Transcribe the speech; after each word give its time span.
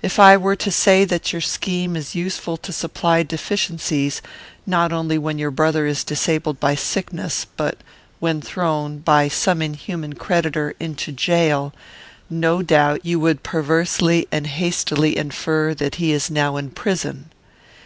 If 0.00 0.18
I 0.18 0.38
were 0.38 0.56
to 0.56 0.70
say 0.70 1.04
that 1.04 1.34
your 1.34 1.42
scheme 1.42 1.96
is 1.96 2.14
useful 2.14 2.56
to 2.56 2.72
supply 2.72 3.22
deficiencies, 3.22 4.22
not 4.64 4.90
only 4.90 5.18
when 5.18 5.38
your 5.38 5.50
brother 5.50 5.84
is 5.86 6.02
disabled 6.02 6.58
by 6.58 6.74
sickness, 6.74 7.46
but 7.58 7.82
when 8.18 8.40
thrown, 8.40 9.00
by 9.00 9.28
some 9.28 9.60
inhuman 9.60 10.14
creditor, 10.14 10.74
into 10.80 11.12
jail, 11.12 11.74
no 12.30 12.62
doubt 12.62 13.04
you 13.04 13.20
would 13.20 13.42
perversely 13.42 14.26
and 14.32 14.46
hastily 14.46 15.14
infer 15.14 15.74
that 15.74 15.96
he 15.96 16.10
is 16.10 16.30
now 16.30 16.56
in 16.56 16.70
prison." 16.70 17.28